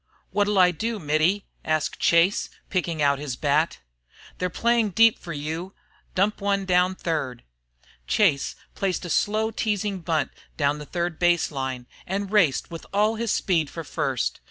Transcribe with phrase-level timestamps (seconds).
[0.31, 3.77] "What'll I do, Mittie?" asked Chase, picking out his bat.
[4.39, 5.75] "They're playing deep fer you.
[6.15, 7.43] Dump one down third."
[8.07, 13.13] Chase placed a slow teasing bunt down the third base line and raced with all
[13.13, 14.39] his speed for first.